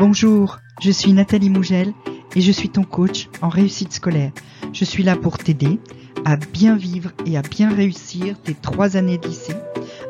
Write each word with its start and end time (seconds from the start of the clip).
Bonjour, 0.00 0.60
je 0.80 0.90
suis 0.90 1.12
Nathalie 1.12 1.50
Mougel 1.50 1.92
et 2.34 2.40
je 2.40 2.52
suis 2.52 2.70
ton 2.70 2.84
coach 2.84 3.28
en 3.42 3.50
réussite 3.50 3.92
scolaire. 3.92 4.32
Je 4.72 4.86
suis 4.86 5.02
là 5.02 5.14
pour 5.14 5.36
t'aider 5.36 5.78
à 6.24 6.36
bien 6.36 6.74
vivre 6.74 7.10
et 7.26 7.36
à 7.36 7.42
bien 7.42 7.68
réussir 7.68 8.40
tes 8.42 8.54
trois 8.54 8.96
années 8.96 9.18
de 9.18 9.28
lycée, 9.28 9.56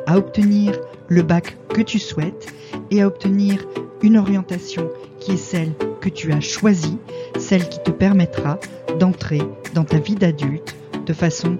à 0.07 0.17
obtenir 0.17 0.79
le 1.09 1.23
bac 1.23 1.57
que 1.71 1.81
tu 1.81 1.99
souhaites 1.99 2.55
et 2.93 3.03
à 3.03 3.09
obtenir 3.09 3.67
une 4.01 4.17
orientation 4.17 4.89
qui 5.19 5.33
est 5.33 5.37
celle 5.37 5.75
que 6.01 6.09
tu 6.09 6.31
as 6.31 6.41
choisie, 6.41 6.99
celle 7.37 7.69
qui 7.69 7.83
te 7.83 7.91
permettra 7.91 8.61
d'entrer 9.01 9.43
dans 9.75 9.85
ta 9.85 9.99
vie 9.99 10.15
d'adulte 10.15 10.77
de 11.05 11.13
façon 11.13 11.59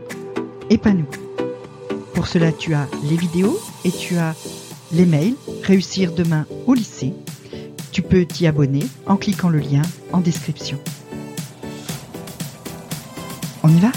épanouie. 0.71 1.07
Pour 2.15 2.29
cela, 2.29 2.53
tu 2.53 2.75
as 2.75 2.87
les 3.03 3.17
vidéos 3.17 3.59
et 3.85 3.91
tu 3.91 4.19
as 4.19 4.37
les 4.93 5.05
mails 5.05 5.35
Réussir 5.65 6.13
demain 6.13 6.47
au 6.69 6.75
lycée 6.75 7.13
tu 7.93 8.03
peux 8.03 8.25
t'y 8.25 8.47
abonner 8.47 8.85
en 9.07 9.17
cliquant 9.17 9.49
le 9.49 9.59
lien 9.59 9.83
en 10.13 10.21
description. 10.21 10.79
On 13.63 13.69
y 13.69 13.81
va 13.81 13.91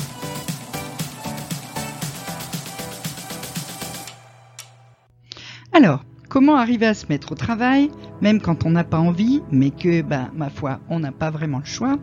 Alors, 5.72 6.06
comment 6.30 6.56
arriver 6.56 6.86
à 6.86 6.94
se 6.94 7.08
mettre 7.10 7.32
au 7.32 7.36
travail, 7.36 7.90
même 8.22 8.42
quand 8.42 8.66
on 8.66 8.70
n'a 8.70 8.84
pas 8.84 9.00
envie, 9.00 9.42
mais 9.52 9.72
que, 9.72 10.02
ben, 10.02 10.32
ma 10.36 10.50
foi, 10.50 10.80
on 10.90 11.00
n'a 11.00 11.12
pas 11.12 11.32
vraiment 11.32 11.60
le 11.60 11.66
choix? 11.66 11.98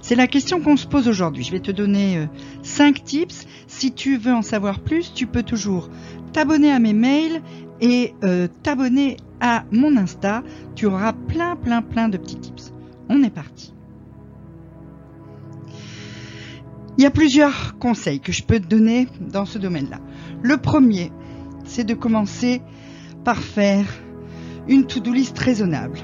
C'est 0.00 0.14
la 0.14 0.28
question 0.28 0.60
qu'on 0.60 0.76
se 0.76 0.86
pose 0.86 1.08
aujourd'hui. 1.08 1.42
Je 1.42 1.50
vais 1.50 1.60
te 1.60 1.72
donner 1.72 2.28
5 2.62 2.98
euh, 2.98 3.02
tips. 3.04 3.46
Si 3.66 3.92
tu 3.92 4.16
veux 4.16 4.32
en 4.32 4.42
savoir 4.42 4.78
plus, 4.80 5.12
tu 5.12 5.26
peux 5.26 5.42
toujours 5.42 5.90
t'abonner 6.32 6.70
à 6.70 6.78
mes 6.78 6.92
mails 6.92 7.42
et 7.80 8.14
euh, 8.22 8.46
t'abonner 8.62 9.16
à 9.40 9.64
mon 9.70 9.96
Insta. 9.96 10.42
Tu 10.74 10.86
auras 10.86 11.12
plein, 11.12 11.56
plein, 11.56 11.82
plein 11.82 12.08
de 12.08 12.16
petits 12.16 12.38
tips. 12.38 12.72
On 13.08 13.22
est 13.22 13.30
parti. 13.30 13.72
Il 16.98 17.02
y 17.02 17.06
a 17.06 17.10
plusieurs 17.10 17.78
conseils 17.78 18.20
que 18.20 18.32
je 18.32 18.42
peux 18.42 18.58
te 18.58 18.66
donner 18.66 19.06
dans 19.20 19.44
ce 19.44 19.58
domaine-là. 19.58 20.00
Le 20.42 20.56
premier, 20.56 21.12
c'est 21.64 21.84
de 21.84 21.94
commencer 21.94 22.62
par 23.24 23.36
faire 23.36 23.84
une 24.66 24.86
to-do 24.86 25.12
list 25.12 25.38
raisonnable. 25.38 25.98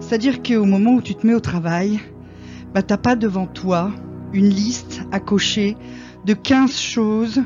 C'est-à-dire 0.00 0.42
qu'au 0.42 0.64
moment 0.64 0.92
où 0.92 1.02
tu 1.02 1.14
te 1.14 1.26
mets 1.26 1.34
au 1.34 1.40
travail, 1.40 2.00
bah, 2.72 2.82
tu 2.82 2.92
n'as 2.92 2.98
pas 2.98 3.14
devant 3.14 3.46
toi 3.46 3.90
une 4.32 4.48
liste 4.48 5.02
à 5.12 5.20
cocher 5.20 5.76
de 6.24 6.32
15 6.32 6.78
choses 6.78 7.42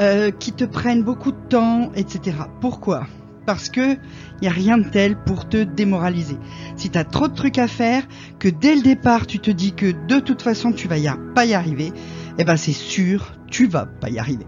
euh, 0.00 0.30
qui 0.32 0.52
te 0.52 0.64
prennent 0.64 1.02
beaucoup 1.02 1.30
de 1.30 1.48
temps, 1.48 1.92
etc. 1.94 2.36
Pourquoi? 2.60 3.06
Parce 3.46 3.68
que 3.68 3.94
il 3.94 4.42
n'y 4.42 4.48
a 4.48 4.52
rien 4.52 4.78
de 4.78 4.88
tel 4.88 5.16
pour 5.16 5.48
te 5.48 5.62
démoraliser. 5.62 6.36
Si 6.76 6.90
tu 6.90 6.98
as 6.98 7.04
trop 7.04 7.28
de 7.28 7.34
trucs 7.34 7.58
à 7.58 7.68
faire, 7.68 8.02
que 8.38 8.48
dès 8.48 8.74
le 8.74 8.82
départ 8.82 9.26
tu 9.26 9.38
te 9.38 9.50
dis 9.50 9.72
que 9.72 9.94
de 10.06 10.20
toute 10.20 10.42
façon 10.42 10.72
tu 10.72 10.88
vas 10.88 10.98
y 10.98 11.08
pas 11.34 11.44
y 11.44 11.54
arriver, 11.54 11.92
eh 12.38 12.44
ben 12.44 12.56
c'est 12.56 12.72
sûr, 12.72 13.34
tu 13.50 13.66
vas 13.66 13.86
pas 13.86 14.10
y 14.10 14.18
arriver. 14.18 14.46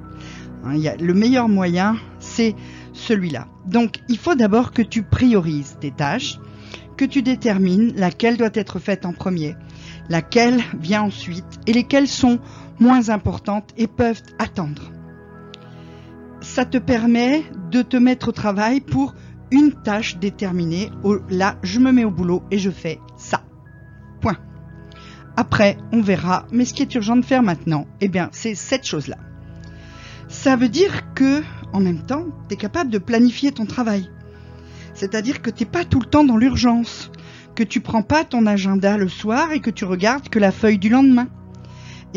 Hein, 0.64 0.77
y 0.77 0.91
le 0.98 1.14
meilleur 1.14 1.48
moyen, 1.48 1.97
c'est 2.19 2.55
celui-là. 2.92 3.47
Donc 3.67 4.00
il 4.08 4.19
faut 4.19 4.34
d'abord 4.34 4.72
que 4.72 4.83
tu 4.83 5.02
priorises 5.02 5.77
tes 5.80 5.91
tâches, 5.91 6.39
que 6.97 7.05
tu 7.05 7.22
détermines 7.22 7.94
laquelle 7.97 8.36
doit 8.36 8.50
être 8.55 8.78
faite 8.78 9.06
en 9.06 9.12
premier, 9.12 9.56
laquelle 10.08 10.62
vient 10.80 11.02
ensuite 11.02 11.44
et 11.67 11.72
lesquelles 11.72 12.08
sont 12.08 12.39
moins 12.78 13.08
importantes 13.08 13.70
et 13.77 13.86
peuvent 13.86 14.22
attendre 14.39 14.91
ça 16.47 16.64
te 16.64 16.78
permet 16.78 17.44
de 17.70 17.83
te 17.83 17.97
mettre 17.98 18.28
au 18.28 18.33
travail 18.33 18.80
pour 18.80 19.14
une 19.50 19.72
tâche 19.72 20.16
déterminée. 20.16 20.91
Là, 21.28 21.58
je 21.62 21.80
me 21.80 21.92
mets 21.92 22.05
au 22.05 22.11
boulot 22.11 22.42
et 22.50 22.58
je 22.58 22.70
fais 22.70 22.98
ça. 23.19 23.42
Point. 24.20 24.39
Après, 25.36 25.77
on 25.92 26.00
verra. 26.00 26.47
Mais 26.52 26.64
ce 26.64 26.72
qui 26.72 26.83
est 26.83 26.94
urgent 26.94 27.17
de 27.17 27.24
faire 27.24 27.42
maintenant, 27.42 27.86
eh 28.00 28.08
bien, 28.08 28.30
c'est 28.33 28.55
cette 28.55 28.86
chose-là. 28.86 29.19
Ça 30.29 30.56
veut 30.56 30.70
dire 30.70 31.12
que, 31.14 31.42
en 31.74 31.80
même 31.80 32.02
temps, 32.02 32.24
tu 32.48 32.55
es 32.55 32.56
capable 32.56 32.90
de 32.90 32.98
planifier 32.98 33.52
ton 33.52 33.67
travail. 33.67 34.08
C'est-à-dire 34.95 35.42
que 35.42 35.51
tu 35.51 35.64
n'es 35.64 35.70
pas 35.70 35.85
tout 35.85 36.01
le 36.01 36.06
temps 36.06 36.24
dans 36.24 36.39
l'urgence, 36.39 37.11
que 37.55 37.64
tu 37.64 37.80
prends 37.80 38.02
pas 38.02 38.24
ton 38.24 38.46
agenda 38.46 38.96
le 38.96 39.08
soir 39.08 39.52
et 39.52 39.61
que 39.61 39.70
tu 39.70 39.85
regardes 39.85 40.30
que 40.30 40.39
la 40.39 40.52
feuille 40.52 40.79
du 40.79 40.89
lendemain 40.89 41.29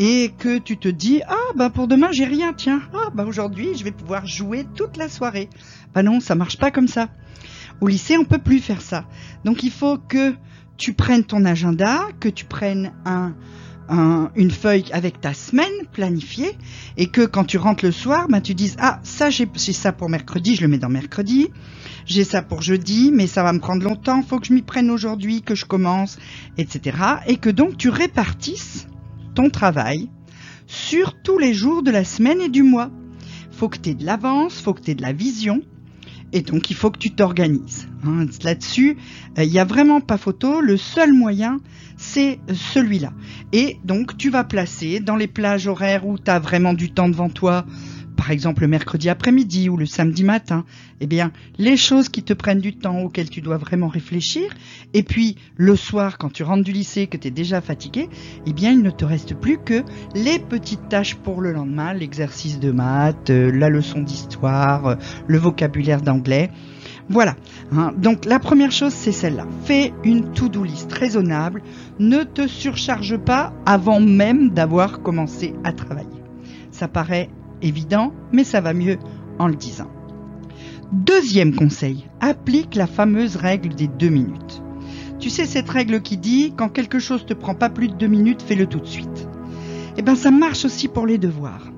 et 0.02 0.32
que 0.38 0.56
tu 0.56 0.78
te 0.78 0.88
dis 0.88 1.20
ah 1.28 1.52
bah 1.54 1.68
pour 1.68 1.86
demain 1.86 2.08
j'ai 2.10 2.24
rien 2.24 2.54
tiens. 2.54 2.80
Ah 2.94 3.10
bah 3.14 3.26
aujourd'hui 3.26 3.76
je 3.76 3.84
vais 3.84 3.92
pouvoir 3.92 4.26
jouer 4.26 4.66
toute 4.74 4.96
la 4.96 5.10
soirée 5.10 5.50
bah 5.94 6.02
non 6.02 6.20
ça 6.20 6.34
marche 6.34 6.56
pas 6.56 6.70
comme 6.70 6.88
ça. 6.88 7.10
Au 7.82 7.86
lycée 7.86 8.16
on 8.16 8.24
peut 8.24 8.38
plus 8.38 8.60
faire 8.60 8.80
ça. 8.80 9.04
Donc 9.44 9.62
il 9.62 9.70
faut 9.70 9.98
que 9.98 10.34
tu 10.78 10.94
prennes 10.94 11.24
ton 11.24 11.44
agenda 11.44 12.00
que 12.18 12.30
tu 12.30 12.46
prennes 12.46 12.94
un, 13.04 13.34
une 14.36 14.50
feuille 14.50 14.86
avec 14.92 15.20
ta 15.20 15.34
semaine 15.34 15.86
planifiée 15.92 16.56
et 16.96 17.08
que 17.08 17.26
quand 17.26 17.44
tu 17.44 17.58
rentres 17.58 17.84
le 17.84 17.92
soir 17.92 18.26
bah 18.28 18.40
tu 18.40 18.54
dises 18.54 18.76
ah 18.80 19.00
ça 19.02 19.28
j'ai 19.28 19.46
ça 19.74 19.92
pour 19.92 20.08
mercredi 20.08 20.56
je 20.56 20.62
le 20.62 20.68
mets 20.68 20.78
dans 20.78 20.88
mercredi. 20.88 21.50
J'ai 22.06 22.24
ça 22.24 22.40
pour 22.40 22.62
jeudi 22.62 23.12
mais 23.12 23.26
ça 23.26 23.42
va 23.42 23.52
me 23.52 23.60
prendre 23.60 23.84
longtemps. 23.84 24.22
Faut 24.22 24.38
que 24.40 24.46
je 24.46 24.54
m'y 24.54 24.62
prenne 24.62 24.90
aujourd'hui 24.90 25.42
que 25.42 25.54
je 25.54 25.66
commence 25.66 26.18
etc 26.56 26.96
et 27.26 27.36
que 27.36 27.50
donc 27.50 27.76
tu 27.76 27.90
répartisses 27.90 28.86
ton 29.34 29.50
travail 29.50 30.08
sur 30.66 31.20
tous 31.22 31.38
les 31.38 31.52
jours 31.54 31.82
de 31.82 31.90
la 31.90 32.04
semaine 32.04 32.40
et 32.40 32.48
du 32.48 32.62
mois. 32.62 32.90
Faut 33.50 33.68
que 33.68 33.78
tu 33.78 33.90
aies 33.90 33.94
de 33.94 34.06
l'avance, 34.06 34.60
faut 34.60 34.72
que 34.72 34.80
tu 34.80 34.92
aies 34.92 34.94
de 34.94 35.02
la 35.02 35.12
vision. 35.12 35.62
Et 36.32 36.42
donc, 36.42 36.70
il 36.70 36.76
faut 36.76 36.90
que 36.90 36.98
tu 36.98 37.10
t'organises. 37.10 37.88
Hein. 38.06 38.26
Là-dessus, 38.44 38.96
euh, 39.36 39.42
il 39.42 39.50
n'y 39.50 39.58
a 39.58 39.64
vraiment 39.64 40.00
pas 40.00 40.16
photo. 40.16 40.60
Le 40.60 40.76
seul 40.76 41.12
moyen, 41.12 41.58
c'est 41.96 42.38
celui-là. 42.52 43.12
Et 43.52 43.78
donc, 43.84 44.16
tu 44.16 44.30
vas 44.30 44.44
placer 44.44 45.00
dans 45.00 45.16
les 45.16 45.26
plages 45.26 45.66
horaires 45.66 46.06
où 46.06 46.18
tu 46.18 46.30
as 46.30 46.38
vraiment 46.38 46.72
du 46.72 46.92
temps 46.92 47.08
devant 47.08 47.30
toi, 47.30 47.66
par 48.16 48.30
exemple 48.30 48.62
le 48.62 48.68
mercredi 48.68 49.08
après-midi 49.08 49.68
ou 49.68 49.76
le 49.76 49.86
samedi 49.86 50.24
matin, 50.24 50.64
eh 51.00 51.06
bien, 51.06 51.32
les 51.58 51.76
choses 51.76 52.08
qui 52.08 52.22
te 52.22 52.32
prennent 52.32 52.60
du 52.60 52.74
temps, 52.74 53.00
auxquelles 53.00 53.30
tu 53.30 53.40
dois 53.40 53.56
vraiment 53.56 53.88
réfléchir, 53.88 54.54
et 54.94 55.02
puis 55.02 55.36
le 55.56 55.76
soir, 55.76 56.18
quand 56.18 56.32
tu 56.32 56.42
rentres 56.42 56.64
du 56.64 56.72
lycée, 56.72 57.06
que 57.06 57.16
tu 57.16 57.28
es 57.28 57.30
déjà 57.30 57.60
fatigué, 57.60 58.08
eh 58.46 58.52
bien, 58.52 58.72
il 58.72 58.82
ne 58.82 58.90
te 58.90 59.04
reste 59.04 59.34
plus 59.34 59.58
que 59.58 59.82
les 60.14 60.38
petites 60.38 60.88
tâches 60.88 61.14
pour 61.14 61.40
le 61.40 61.52
lendemain, 61.52 61.94
l'exercice 61.94 62.60
de 62.60 62.70
maths, 62.70 63.30
euh, 63.30 63.50
la 63.50 63.68
leçon 63.68 64.02
d'histoire, 64.02 64.86
euh, 64.86 64.94
le 65.26 65.38
vocabulaire 65.38 66.02
d'anglais. 66.02 66.50
Voilà. 67.08 67.34
Hein. 67.72 67.92
Donc 67.96 68.24
la 68.24 68.38
première 68.38 68.70
chose, 68.70 68.92
c'est 68.92 69.12
celle-là. 69.12 69.46
Fais 69.64 69.92
une 70.04 70.30
to-do 70.32 70.62
list 70.62 70.92
raisonnable. 70.92 71.62
Ne 71.98 72.22
te 72.22 72.46
surcharge 72.46 73.16
pas 73.16 73.52
avant 73.66 73.98
même 74.00 74.50
d'avoir 74.50 75.02
commencé 75.02 75.54
à 75.64 75.72
travailler. 75.72 76.08
Ça 76.70 76.86
paraît 76.86 77.28
évident, 77.62 78.12
mais 78.32 78.44
ça 78.44 78.60
va 78.60 78.74
mieux 78.74 78.98
en 79.38 79.48
le 79.48 79.56
disant. 79.56 79.90
Deuxième 80.92 81.54
conseil, 81.54 82.06
applique 82.20 82.74
la 82.74 82.86
fameuse 82.86 83.36
règle 83.36 83.74
des 83.74 83.86
deux 83.86 84.08
minutes. 84.08 84.62
Tu 85.18 85.30
sais 85.30 85.46
cette 85.46 85.68
règle 85.68 86.02
qui 86.02 86.16
dit 86.16 86.52
quand 86.56 86.68
quelque 86.68 86.98
chose 86.98 87.26
te 87.26 87.34
prend 87.34 87.54
pas 87.54 87.70
plus 87.70 87.88
de 87.88 87.94
deux 87.94 88.06
minutes, 88.06 88.42
fais-le 88.42 88.66
tout 88.66 88.80
de 88.80 88.86
suite. 88.86 89.28
Eh 89.96 90.02
bien 90.02 90.14
ça 90.14 90.30
marche 90.30 90.64
aussi 90.64 90.88
pour 90.88 91.06
les 91.06 91.18
devoirs. 91.18 91.70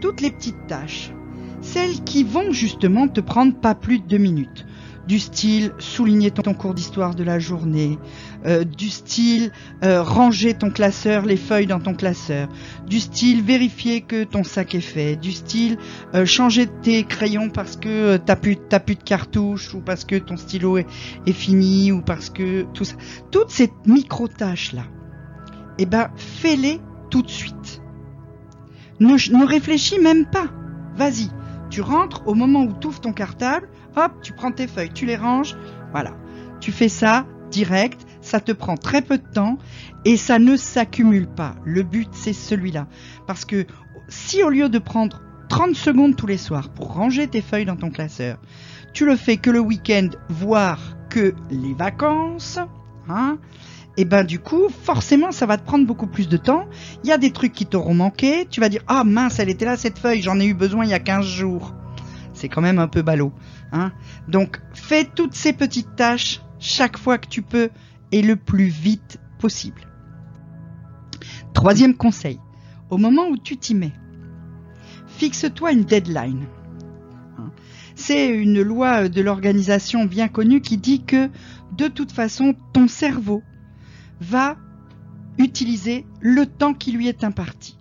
Toutes 0.00 0.20
les 0.20 0.30
petites 0.30 0.66
tâches, 0.66 1.12
celles 1.60 2.02
qui 2.04 2.24
vont 2.24 2.52
justement 2.52 3.08
te 3.08 3.20
prendre 3.20 3.54
pas 3.54 3.74
plus 3.74 3.98
de 3.98 4.06
deux 4.06 4.18
minutes 4.18 4.65
du 5.06 5.18
style 5.18 5.72
souligner 5.78 6.30
ton, 6.30 6.54
cours 6.54 6.74
d'histoire 6.74 7.14
de 7.14 7.22
la 7.22 7.38
journée, 7.38 7.98
euh, 8.44 8.64
du 8.64 8.88
style 8.88 9.52
euh, 9.84 10.02
ranger 10.02 10.54
ton 10.54 10.70
classeur, 10.70 11.24
les 11.24 11.36
feuilles 11.36 11.66
dans 11.66 11.80
ton 11.80 11.94
classeur, 11.94 12.48
du 12.86 13.00
style 13.00 13.42
vérifier 13.42 14.00
que 14.00 14.24
ton 14.24 14.44
sac 14.44 14.74
est 14.74 14.80
fait, 14.80 15.16
du 15.16 15.32
style 15.32 15.78
euh, 16.14 16.26
changer 16.26 16.66
tes 16.66 17.04
crayons 17.04 17.50
parce 17.50 17.76
que 17.76 18.16
t'as 18.16 18.36
plus, 18.36 18.56
t'as 18.56 18.80
plus 18.80 18.96
de 18.96 19.02
cartouches 19.02 19.74
ou 19.74 19.80
parce 19.80 20.04
que 20.04 20.16
ton 20.16 20.36
stylo 20.36 20.78
est, 20.78 20.86
est 21.26 21.32
fini 21.32 21.92
ou 21.92 22.02
parce 22.02 22.30
que 22.30 22.62
tout 22.74 22.84
ça. 22.84 22.96
Toutes 23.30 23.50
ces 23.50 23.72
micro-tâches 23.86 24.72
là, 24.72 24.84
eh 25.78 25.86
ben 25.86 26.10
fais-les 26.16 26.80
tout 27.10 27.22
de 27.22 27.30
suite. 27.30 27.82
Ne, 28.98 29.08
ne 29.08 29.46
réfléchis 29.46 29.98
même 29.98 30.26
pas. 30.26 30.46
Vas-y, 30.96 31.28
tu 31.70 31.82
rentres 31.82 32.22
au 32.26 32.34
moment 32.34 32.62
où 32.62 32.72
tu 32.80 32.86
ouvres 32.86 33.00
ton 33.00 33.12
cartable, 33.12 33.68
hop, 33.96 34.12
tu 34.22 34.32
prends 34.32 34.52
tes 34.52 34.66
feuilles, 34.66 34.92
tu 34.92 35.06
les 35.06 35.16
ranges, 35.16 35.56
voilà. 35.92 36.12
Tu 36.60 36.72
fais 36.72 36.88
ça 36.88 37.26
direct, 37.50 38.06
ça 38.20 38.40
te 38.40 38.52
prend 38.52 38.76
très 38.76 39.02
peu 39.02 39.18
de 39.18 39.26
temps 39.26 39.58
et 40.04 40.16
ça 40.16 40.38
ne 40.38 40.56
s'accumule 40.56 41.26
pas. 41.26 41.54
Le 41.64 41.82
but, 41.82 42.08
c'est 42.12 42.32
celui-là. 42.32 42.86
Parce 43.26 43.44
que 43.44 43.66
si 44.08 44.42
au 44.42 44.50
lieu 44.50 44.68
de 44.68 44.78
prendre 44.78 45.20
30 45.48 45.74
secondes 45.74 46.16
tous 46.16 46.26
les 46.26 46.38
soirs 46.38 46.68
pour 46.70 46.94
ranger 46.94 47.28
tes 47.28 47.40
feuilles 47.40 47.64
dans 47.64 47.76
ton 47.76 47.90
classeur, 47.90 48.38
tu 48.92 49.06
le 49.06 49.16
fais 49.16 49.36
que 49.36 49.50
le 49.50 49.60
week-end, 49.60 50.08
voire 50.28 50.80
que 51.10 51.34
les 51.50 51.74
vacances, 51.74 52.58
hein, 53.08 53.38
et 53.96 54.04
ben 54.04 54.24
du 54.24 54.38
coup, 54.38 54.68
forcément, 54.68 55.32
ça 55.32 55.46
va 55.46 55.56
te 55.56 55.64
prendre 55.64 55.86
beaucoup 55.86 56.06
plus 56.06 56.28
de 56.28 56.36
temps. 56.36 56.66
Il 57.02 57.08
y 57.08 57.12
a 57.12 57.18
des 57.18 57.32
trucs 57.32 57.52
qui 57.52 57.64
t'auront 57.64 57.94
manqué. 57.94 58.46
Tu 58.50 58.60
vas 58.60 58.68
dire, 58.68 58.82
ah 58.88 59.04
mince, 59.04 59.38
elle 59.38 59.48
était 59.48 59.64
là 59.64 59.76
cette 59.76 59.98
feuille, 59.98 60.20
j'en 60.20 60.38
ai 60.38 60.44
eu 60.44 60.54
besoin 60.54 60.84
il 60.84 60.90
y 60.90 60.94
a 60.94 60.98
15 60.98 61.24
jours. 61.24 61.72
C'est 62.36 62.48
quand 62.48 62.60
même 62.60 62.78
un 62.78 62.88
peu 62.88 63.02
ballot. 63.02 63.32
Hein 63.72 63.92
Donc 64.28 64.60
fais 64.72 65.04
toutes 65.04 65.34
ces 65.34 65.52
petites 65.52 65.96
tâches 65.96 66.42
chaque 66.58 66.98
fois 66.98 67.18
que 67.18 67.28
tu 67.28 67.42
peux 67.42 67.70
et 68.12 68.22
le 68.22 68.36
plus 68.36 68.68
vite 68.68 69.18
possible. 69.38 69.82
Troisième 71.54 71.96
conseil, 71.96 72.38
au 72.90 72.98
moment 72.98 73.26
où 73.28 73.36
tu 73.38 73.56
t'y 73.56 73.74
mets, 73.74 73.94
fixe-toi 75.08 75.72
une 75.72 75.84
deadline. 75.84 76.46
C'est 77.94 78.28
une 78.28 78.60
loi 78.60 79.08
de 79.08 79.22
l'organisation 79.22 80.04
bien 80.04 80.28
connue 80.28 80.60
qui 80.60 80.76
dit 80.76 81.02
que 81.02 81.30
de 81.72 81.88
toute 81.88 82.12
façon, 82.12 82.54
ton 82.74 82.88
cerveau 82.88 83.42
va 84.20 84.56
utiliser 85.38 86.06
le 86.20 86.44
temps 86.44 86.74
qui 86.74 86.92
lui 86.92 87.08
est 87.08 87.24
imparti. 87.24 87.78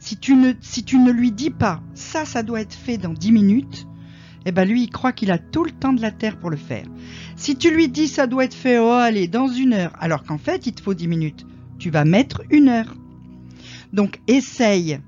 Si 0.00 0.16
tu 0.16 0.34
ne, 0.34 0.52
si 0.60 0.82
tu 0.82 0.98
ne 0.98 1.12
lui 1.12 1.30
dis 1.30 1.50
pas 1.50 1.80
ça, 1.94 2.24
ça 2.24 2.42
doit 2.42 2.60
être 2.60 2.74
fait 2.74 2.98
dans 2.98 3.12
10 3.12 3.30
minutes, 3.30 3.86
eh 4.44 4.52
ben 4.52 4.68
lui, 4.68 4.84
il 4.84 4.90
croit 4.90 5.12
qu'il 5.12 5.30
a 5.30 5.38
tout 5.38 5.64
le 5.64 5.70
temps 5.70 5.92
de 5.92 6.02
la 6.02 6.10
terre 6.10 6.38
pour 6.38 6.50
le 6.50 6.56
faire. 6.56 6.86
Si 7.36 7.56
tu 7.56 7.70
lui 7.70 7.88
dis 7.88 8.08
ça 8.08 8.26
doit 8.26 8.44
être 8.44 8.54
fait, 8.54 8.78
oh 8.78 8.90
allez, 8.90 9.28
dans 9.28 9.48
une 9.48 9.72
heure, 9.72 9.92
alors 10.00 10.24
qu'en 10.24 10.38
fait, 10.38 10.66
il 10.66 10.72
te 10.72 10.82
faut 10.82 10.94
10 10.94 11.08
minutes, 11.08 11.46
tu 11.78 11.90
vas 11.90 12.04
mettre 12.04 12.42
une 12.50 12.68
heure. 12.68 12.94
Donc, 13.92 14.20
essaye 14.26 15.00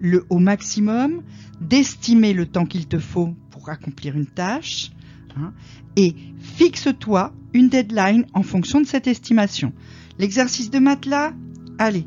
le, 0.00 0.24
au 0.30 0.38
maximum 0.38 1.22
d'estimer 1.60 2.32
le 2.32 2.46
temps 2.46 2.66
qu'il 2.66 2.86
te 2.86 2.98
faut 2.98 3.34
pour 3.50 3.68
accomplir 3.68 4.16
une 4.16 4.26
tâche 4.26 4.90
hein, 5.36 5.52
et 5.96 6.14
fixe-toi 6.40 7.32
une 7.54 7.68
deadline 7.68 8.26
en 8.34 8.42
fonction 8.42 8.80
de 8.80 8.86
cette 8.86 9.06
estimation. 9.06 9.72
L'exercice 10.18 10.70
de 10.70 10.78
matelas, 10.78 11.32
allez, 11.78 12.06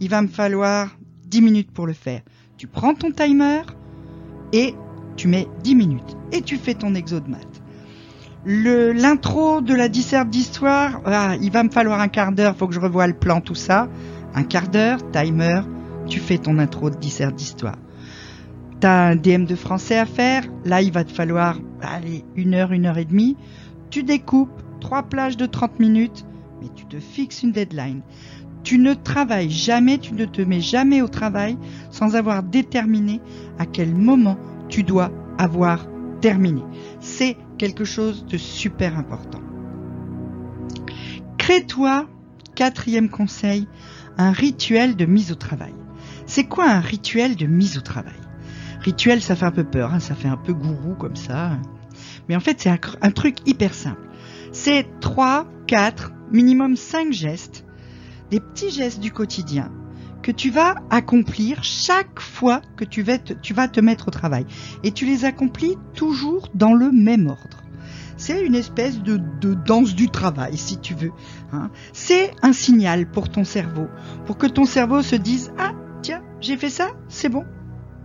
il 0.00 0.08
va 0.08 0.22
me 0.22 0.28
falloir 0.28 0.98
10 1.26 1.42
minutes 1.42 1.70
pour 1.70 1.86
le 1.86 1.92
faire. 1.92 2.22
Tu 2.56 2.66
prends 2.66 2.94
ton 2.94 3.10
timer 3.12 3.62
et 4.52 4.74
tu 5.16 5.28
mets 5.28 5.48
10 5.62 5.74
minutes 5.74 6.16
et 6.32 6.42
tu 6.42 6.56
fais 6.56 6.74
ton 6.74 6.94
exo 6.94 7.20
de 7.20 7.28
maths. 7.28 7.62
L'intro 8.44 9.60
de 9.60 9.74
la 9.74 9.88
disserte 9.88 10.30
d'histoire, 10.30 11.00
ah, 11.04 11.34
il 11.40 11.50
va 11.50 11.64
me 11.64 11.70
falloir 11.70 12.00
un 12.00 12.08
quart 12.08 12.30
d'heure, 12.30 12.54
faut 12.56 12.68
que 12.68 12.74
je 12.74 12.80
revoie 12.80 13.08
le 13.08 13.14
plan, 13.14 13.40
tout 13.40 13.56
ça. 13.56 13.88
Un 14.34 14.44
quart 14.44 14.68
d'heure, 14.68 14.98
timer, 15.10 15.62
tu 16.06 16.20
fais 16.20 16.38
ton 16.38 16.58
intro 16.58 16.90
de 16.90 16.96
disserte 16.96 17.34
d'histoire. 17.34 17.76
T'as 18.78 19.10
un 19.10 19.16
DM 19.16 19.46
de 19.46 19.56
français 19.56 19.98
à 19.98 20.06
faire, 20.06 20.44
là 20.64 20.82
il 20.82 20.92
va 20.92 21.02
te 21.02 21.10
falloir, 21.10 21.58
allez, 21.80 22.24
une 22.36 22.54
heure, 22.54 22.72
une 22.72 22.86
heure 22.86 22.98
et 22.98 23.04
demie. 23.04 23.36
Tu 23.90 24.04
découpes 24.04 24.62
trois 24.80 25.02
plages 25.02 25.36
de 25.36 25.46
30 25.46 25.80
minutes, 25.80 26.24
mais 26.60 26.68
tu 26.76 26.84
te 26.84 27.00
fixes 27.00 27.42
une 27.42 27.52
deadline. 27.52 28.02
Tu 28.62 28.78
ne 28.78 28.94
travailles 28.94 29.50
jamais, 29.50 29.98
tu 29.98 30.14
ne 30.14 30.24
te 30.24 30.42
mets 30.42 30.60
jamais 30.60 31.02
au 31.02 31.08
travail 31.08 31.56
sans 31.90 32.14
avoir 32.14 32.42
déterminé 32.42 33.20
à 33.58 33.66
quel 33.66 33.94
moment 33.94 34.36
tu 34.68 34.82
dois 34.82 35.10
avoir 35.38 35.86
terminé. 36.20 36.62
C'est 37.00 37.36
quelque 37.58 37.84
chose 37.84 38.26
de 38.26 38.36
super 38.36 38.98
important. 38.98 39.40
Crée-toi, 41.38 42.06
quatrième 42.54 43.08
conseil, 43.08 43.68
un 44.18 44.32
rituel 44.32 44.96
de 44.96 45.06
mise 45.06 45.32
au 45.32 45.36
travail. 45.36 45.74
C'est 46.26 46.44
quoi 46.44 46.68
un 46.68 46.80
rituel 46.80 47.36
de 47.36 47.46
mise 47.46 47.78
au 47.78 47.82
travail? 47.82 48.14
Rituel, 48.80 49.22
ça 49.22 49.36
fait 49.36 49.46
un 49.46 49.52
peu 49.52 49.64
peur, 49.64 49.92
hein, 49.92 50.00
ça 50.00 50.14
fait 50.14 50.28
un 50.28 50.36
peu 50.36 50.52
gourou 50.52 50.94
comme 50.94 51.16
ça. 51.16 51.58
Mais 52.28 52.36
en 52.36 52.40
fait, 52.40 52.60
c'est 52.60 52.70
un, 52.70 52.78
un, 53.02 53.10
truc 53.10 53.36
hyper 53.46 53.74
simple. 53.74 54.08
C'est 54.52 54.86
3, 55.00 55.46
4, 55.66 56.12
minimum 56.32 56.76
5 56.76 57.12
gestes 57.12 57.64
des 58.30 58.40
petits 58.40 58.70
gestes 58.70 59.00
du 59.00 59.12
quotidien 59.12 59.70
que 60.26 60.32
tu 60.32 60.50
vas 60.50 60.74
accomplir 60.90 61.62
chaque 61.62 62.18
fois 62.18 62.60
que 62.76 62.84
tu 62.84 63.02
vas, 63.02 63.18
te, 63.18 63.80
mettre 63.80 64.08
au 64.08 64.10
travail. 64.10 64.44
Et 64.82 64.90
tu 64.90 65.06
les 65.06 65.24
accomplis 65.24 65.76
toujours 65.94 66.48
dans 66.52 66.74
le 66.74 66.90
même 66.90 67.28
ordre. 67.28 67.62
C'est 68.16 68.44
une 68.44 68.56
espèce 68.56 69.00
de, 69.00 69.20
de, 69.40 69.54
danse 69.54 69.94
du 69.94 70.08
travail, 70.08 70.56
si 70.56 70.80
tu 70.80 70.94
veux. 70.94 71.12
Hein. 71.52 71.70
C'est 71.92 72.32
un 72.42 72.52
signal 72.52 73.08
pour 73.08 73.28
ton 73.28 73.44
cerveau, 73.44 73.86
pour 74.26 74.36
que 74.36 74.48
ton 74.48 74.64
cerveau 74.64 75.00
se 75.00 75.14
dise 75.14 75.52
Ah, 75.58 75.74
tiens, 76.02 76.22
j'ai 76.40 76.56
fait 76.56 76.70
ça, 76.70 76.88
c'est 77.08 77.28
bon, 77.28 77.44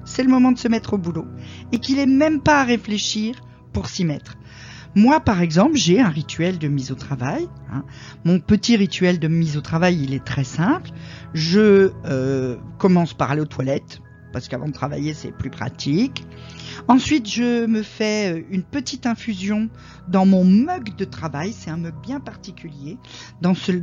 c'est 0.05 0.21
le 0.21 0.29
moment 0.29 0.51
de 0.51 0.59
se 0.59 0.67
mettre 0.67 0.93
au 0.93 0.99
boulot. 0.99 1.25
Et 1.71 1.79
qu'il 1.79 1.95
n'ait 1.95 2.05
même 2.05 2.39
pas 2.39 2.61
à 2.61 2.63
réfléchir 2.63 3.41
pour 3.73 3.87
s'y 3.87 4.05
mettre. 4.05 4.37
Moi, 4.95 5.19
par 5.21 5.41
exemple, 5.41 5.75
j'ai 5.75 6.01
un 6.01 6.09
rituel 6.09 6.59
de 6.59 6.67
mise 6.67 6.91
au 6.91 6.95
travail. 6.95 7.47
Hein. 7.71 7.83
Mon 8.25 8.39
petit 8.39 8.75
rituel 8.75 9.19
de 9.19 9.27
mise 9.27 9.57
au 9.57 9.61
travail, 9.61 10.01
il 10.03 10.13
est 10.13 10.23
très 10.23 10.43
simple. 10.43 10.91
Je 11.33 11.91
euh, 12.05 12.57
commence 12.77 13.13
par 13.13 13.31
aller 13.31 13.41
aux 13.41 13.45
toilettes, 13.45 14.01
parce 14.31 14.47
qu'avant 14.47 14.67
de 14.67 14.73
travailler, 14.73 15.13
c'est 15.13 15.31
plus 15.31 15.49
pratique. 15.49 16.25
Ensuite, 16.87 17.29
je 17.29 17.65
me 17.65 17.83
fais 17.83 18.33
euh, 18.33 18.43
une 18.49 18.63
petite 18.63 19.05
infusion 19.05 19.69
dans 20.07 20.25
mon 20.25 20.43
mug 20.43 20.95
de 20.95 21.05
travail. 21.05 21.53
C'est 21.53 21.69
un 21.69 21.77
mug 21.77 21.93
bien 22.01 22.19
particulier. 22.19 22.97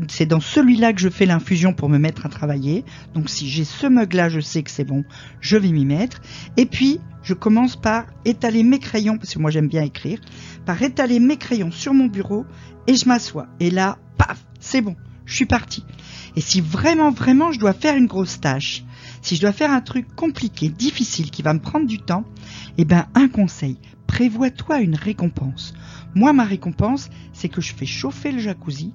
c'est 0.08 0.26
dans 0.26 0.40
celui-là 0.40 0.92
que 0.92 1.00
je 1.00 1.08
fais 1.08 1.26
l'infusion 1.26 1.72
pour 1.72 1.88
me 1.88 1.98
mettre 1.98 2.26
à 2.26 2.28
travailler. 2.28 2.84
Donc, 3.14 3.28
si 3.28 3.48
j'ai 3.48 3.64
ce 3.64 3.86
mug-là, 3.86 4.28
je 4.28 4.40
sais 4.40 4.62
que 4.62 4.70
c'est 4.70 4.84
bon. 4.84 5.04
Je 5.40 5.56
vais 5.56 5.70
m'y 5.70 5.84
mettre. 5.84 6.20
Et 6.56 6.66
puis, 6.66 7.00
je 7.22 7.34
commence 7.34 7.76
par 7.76 8.06
étaler 8.24 8.62
mes 8.62 8.78
crayons, 8.78 9.18
parce 9.18 9.34
que 9.34 9.38
moi 9.38 9.50
j'aime 9.50 9.68
bien 9.68 9.82
écrire 9.82 10.18
par 10.64 10.82
étaler 10.82 11.20
mes 11.20 11.36
crayons 11.36 11.70
sur 11.70 11.94
mon 11.94 12.06
bureau 12.06 12.46
et 12.86 12.94
je 12.94 13.06
m'assois. 13.06 13.46
Et 13.60 13.70
là, 13.70 13.98
paf, 14.16 14.44
c'est 14.60 14.80
bon, 14.80 14.96
je 15.24 15.34
suis 15.34 15.46
parti. 15.46 15.84
Et 16.36 16.40
si 16.40 16.60
vraiment, 16.60 17.10
vraiment 17.10 17.52
je 17.52 17.58
dois 17.58 17.72
faire 17.72 17.96
une 17.96 18.06
grosse 18.06 18.40
tâche, 18.40 18.84
si 19.22 19.36
je 19.36 19.40
dois 19.40 19.52
faire 19.52 19.70
un 19.70 19.80
truc 19.80 20.14
compliqué, 20.14 20.68
difficile, 20.68 21.30
qui 21.30 21.42
va 21.42 21.54
me 21.54 21.60
prendre 21.60 21.86
du 21.86 21.98
temps, 21.98 22.24
eh 22.76 22.84
ben, 22.84 23.06
un 23.14 23.28
conseil, 23.28 23.78
prévois-toi 24.06 24.80
une 24.80 24.94
récompense. 24.94 25.74
Moi, 26.14 26.32
ma 26.32 26.44
récompense, 26.44 27.10
c'est 27.32 27.48
que 27.48 27.60
je 27.60 27.74
fais 27.74 27.86
chauffer 27.86 28.32
le 28.32 28.38
jacuzzi 28.38 28.92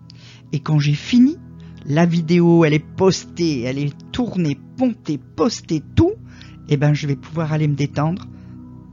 et 0.52 0.60
quand 0.60 0.80
j'ai 0.80 0.94
fini, 0.94 1.38
la 1.86 2.06
vidéo, 2.06 2.64
elle 2.66 2.74
est 2.74 2.80
postée, 2.80 3.62
elle 3.62 3.78
est 3.78 3.96
tournée, 4.12 4.58
pontée, 4.78 5.18
postée, 5.18 5.82
tout, 5.96 6.14
eh 6.70 6.78
ben, 6.78 6.94
je 6.94 7.08
vais 7.08 7.16
pouvoir 7.16 7.54
aller 7.54 7.68
me 7.68 7.76
détendre 7.76 8.28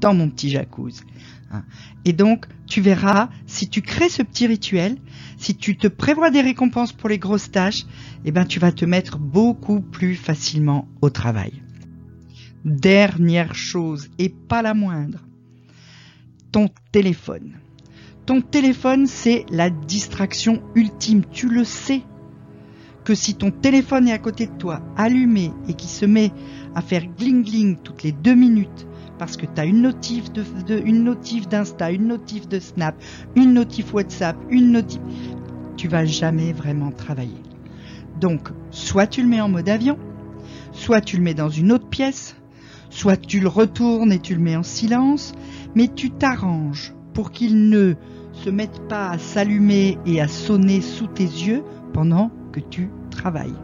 dans 0.00 0.14
mon 0.14 0.28
petit 0.28 0.50
jacuzzi. 0.50 1.02
Hein. 1.50 1.64
Et 2.04 2.12
donc, 2.12 2.46
tu 2.66 2.80
verras, 2.80 3.28
si 3.46 3.68
tu 3.68 3.82
crées 3.82 4.08
ce 4.08 4.22
petit 4.22 4.46
rituel, 4.46 4.96
si 5.36 5.56
tu 5.56 5.76
te 5.76 5.88
prévois 5.88 6.30
des 6.30 6.40
récompenses 6.40 6.92
pour 6.92 7.08
les 7.08 7.18
grosses 7.18 7.50
tâches, 7.50 7.84
eh 8.24 8.30
ben, 8.30 8.44
tu 8.44 8.60
vas 8.60 8.72
te 8.72 8.84
mettre 8.84 9.18
beaucoup 9.18 9.80
plus 9.80 10.14
facilement 10.14 10.88
au 11.00 11.10
travail. 11.10 11.62
Dernière 12.64 13.54
chose, 13.54 14.10
et 14.18 14.28
pas 14.28 14.62
la 14.62 14.74
moindre, 14.74 15.20
ton 16.52 16.68
téléphone. 16.92 17.54
Ton 18.26 18.42
téléphone, 18.42 19.06
c'est 19.06 19.46
la 19.50 19.70
distraction 19.70 20.62
ultime. 20.74 21.24
Tu 21.32 21.48
le 21.48 21.64
sais 21.64 22.02
que 23.04 23.14
si 23.14 23.34
ton 23.34 23.50
téléphone 23.50 24.08
est 24.08 24.12
à 24.12 24.18
côté 24.18 24.46
de 24.46 24.56
toi, 24.56 24.82
allumé, 24.96 25.52
et 25.68 25.74
qui 25.74 25.88
se 25.88 26.04
met 26.04 26.32
à 26.74 26.82
faire 26.82 27.06
gling 27.06 27.42
gling 27.42 27.76
toutes 27.82 28.02
les 28.02 28.12
deux 28.12 28.34
minutes, 28.34 28.86
parce 29.20 29.36
que 29.36 29.44
tu 29.44 29.60
as 29.60 29.66
une 29.66 29.82
notif 29.82 30.30
une 30.86 31.04
notif 31.04 31.46
d'Insta, 31.46 31.92
une 31.92 32.06
notif 32.06 32.48
de 32.48 32.58
Snap, 32.58 32.96
une 33.36 33.52
notif 33.52 33.92
WhatsApp, 33.92 34.34
une 34.48 34.72
notif, 34.72 34.98
tu 35.76 35.88
vas 35.88 36.06
jamais 36.06 36.54
vraiment 36.54 36.90
travailler. 36.90 37.42
Donc, 38.18 38.48
soit 38.70 39.06
tu 39.06 39.20
le 39.20 39.28
mets 39.28 39.42
en 39.42 39.50
mode 39.50 39.68
avion, 39.68 39.98
soit 40.72 41.02
tu 41.02 41.18
le 41.18 41.22
mets 41.22 41.34
dans 41.34 41.50
une 41.50 41.70
autre 41.70 41.86
pièce, 41.86 42.34
soit 42.88 43.18
tu 43.18 43.40
le 43.40 43.48
retournes 43.48 44.10
et 44.10 44.20
tu 44.20 44.34
le 44.34 44.40
mets 44.40 44.56
en 44.56 44.62
silence, 44.62 45.34
mais 45.74 45.88
tu 45.88 46.10
t'arranges 46.10 46.94
pour 47.12 47.30
qu'il 47.30 47.68
ne 47.68 47.96
se 48.32 48.48
mette 48.48 48.88
pas 48.88 49.10
à 49.10 49.18
s'allumer 49.18 49.98
et 50.06 50.22
à 50.22 50.28
sonner 50.28 50.80
sous 50.80 51.08
tes 51.08 51.24
yeux 51.24 51.62
pendant 51.92 52.30
que 52.52 52.60
tu 52.60 52.88
travailles. 53.10 53.58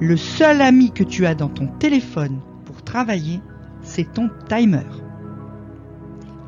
Le 0.00 0.16
seul 0.16 0.62
ami 0.62 0.90
que 0.90 1.04
tu 1.04 1.26
as 1.26 1.34
dans 1.34 1.50
ton 1.50 1.66
téléphone 1.66 2.40
pour 2.64 2.82
travailler, 2.82 3.42
c'est 3.82 4.12
ton 4.12 4.30
timer. 4.48 4.86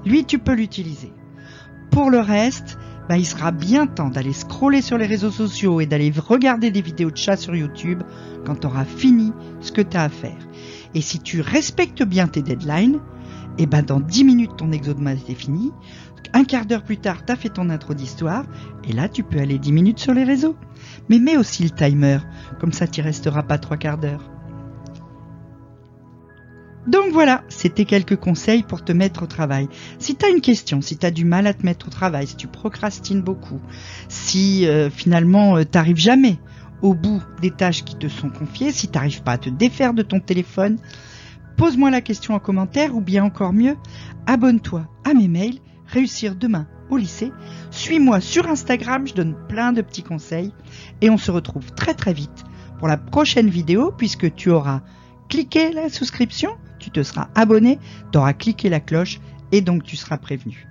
Lui, 0.05 0.25
tu 0.25 0.39
peux 0.39 0.55
l'utiliser. 0.55 1.13
Pour 1.91 2.11
le 2.11 2.19
reste, 2.19 2.79
bah, 3.09 3.17
il 3.17 3.27
sera 3.27 3.51
bien 3.51 3.87
temps 3.87 4.09
d'aller 4.09 4.33
scroller 4.33 4.81
sur 4.81 4.97
les 4.97 5.07
réseaux 5.07 5.31
sociaux 5.31 5.81
et 5.81 5.87
d'aller 5.87 6.13
regarder 6.17 6.71
des 6.71 6.83
vidéos 6.83 7.11
de 7.11 7.17
chat 7.17 7.37
sur 7.37 7.55
YouTube 7.55 8.03
quand 8.45 8.61
tu 8.61 8.67
auras 8.67 8.85
fini 8.85 9.33
ce 9.61 9.73
que 9.73 9.83
tu 9.83 9.97
as 9.97 10.05
à 10.05 10.09
faire. 10.09 10.39
Et 10.95 11.01
si 11.01 11.21
tu 11.21 11.41
respectes 11.41 12.03
bien 12.03 12.29
tes 12.29 12.43
deadlines, 12.43 13.01
et 13.59 13.65
eh 13.65 13.67
ben 13.67 13.83
dans 13.83 14.01
10 14.01 14.25
minutes 14.25 14.57
ton 14.57 14.73
exo 14.73 14.95
de 14.95 15.01
maths 15.01 15.29
est 15.29 15.35
fini, 15.35 15.73
un 16.33 16.45
quart 16.45 16.65
d'heure 16.65 16.85
plus 16.85 16.97
tard 16.97 17.27
tu 17.27 17.33
as 17.33 17.37
fait 17.37 17.51
ton 17.51 17.69
intro 17.69 17.93
d'histoire, 17.93 18.47
et 18.89 18.93
là 18.93 19.09
tu 19.09 19.23
peux 19.23 19.39
aller 19.39 19.59
10 19.59 19.73
minutes 19.73 19.99
sur 19.99 20.15
les 20.15 20.25
réseaux. 20.25 20.57
Mais 21.11 21.19
mets 21.19 21.37
aussi 21.37 21.65
le 21.65 21.71
timer, 21.71 22.19
comme 22.61 22.73
ça 22.73 22.87
tu 22.87 23.03
resteras 23.03 23.43
pas 23.43 23.59
trois 23.59 23.77
quarts 23.77 23.99
d'heure. 23.99 24.31
Donc 26.87 27.13
voilà, 27.13 27.45
c'était 27.49 27.85
quelques 27.85 28.17
conseils 28.17 28.65
pour 28.65 28.85
te 28.85 28.91
mettre 28.91 29.23
au 29.23 29.27
travail. 29.27 29.69
Si 30.01 30.17
tu 30.17 30.27
as 30.27 30.31
une 30.31 30.41
question, 30.41 30.81
si 30.81 30.97
tu 30.97 31.07
as 31.07 31.13
du 31.13 31.25
mal 31.25 31.47
à 31.47 31.55
te 31.55 31.65
mettre 31.65 31.87
au 31.87 31.91
travail, 31.91 32.27
si 32.27 32.37
tu 32.37 32.49
procrastines 32.49 33.23
beaucoup, 33.23 33.61
si 34.09 34.67
euh, 34.67 34.91
finalement 34.91 35.57
euh, 35.57 35.65
t'arrives 35.65 35.99
jamais 35.99 36.39
au 36.83 36.95
bout 36.95 37.23
des 37.41 37.53
tâches 37.53 37.85
qui 37.85 37.95
te 37.95 38.09
sont 38.09 38.31
confiées, 38.31 38.73
si 38.73 38.89
t'arrives 38.89 39.23
pas 39.23 39.33
à 39.33 39.39
te 39.39 39.49
défaire 39.49 39.95
de 39.95 40.03
ton 40.03 40.19
téléphone, 40.19 40.79
pose-moi 41.57 41.91
la 41.91 42.01
question 42.01 42.35
en 42.35 42.41
commentaire 42.41 42.97
ou 42.97 43.01
bien 43.01 43.23
encore 43.23 43.53
mieux, 43.53 43.77
abonne-toi 44.27 44.89
à 45.05 45.15
mes 45.15 45.29
mails, 45.29 45.61
réussir 45.87 46.35
demain 46.35 46.67
au 46.91 46.97
lycée, 46.97 47.31
suis-moi 47.71 48.21
sur 48.21 48.49
Instagram, 48.49 49.07
je 49.07 49.15
donne 49.15 49.37
plein 49.49 49.73
de 49.73 49.83
petits 49.83 50.03
conseils 50.03 50.53
et 51.01 51.11
on 51.11 51.17
se 51.17 51.31
retrouve 51.31 51.73
très 51.73 51.95
très 51.95 52.13
vite 52.13 52.45
pour 52.81 52.89
la 52.89 52.97
prochaine 52.97 53.49
vidéo 53.49 53.93
puisque 53.97 54.35
tu 54.35 54.51
auras 54.51 54.81
cliqué 55.29 55.73
la 55.73 55.89
souscription 55.89 56.51
tu 56.83 56.91
te 56.91 57.03
seras 57.03 57.29
abonné, 57.35 57.79
tu 58.11 58.19
auras 58.19 58.35
cliqué 58.35 58.69
la 58.69 58.81
cloche 58.81 59.21
et 59.53 59.61
donc 59.61 59.85
tu 59.85 59.97
seras 59.97 60.19
prévenu. 60.19 60.67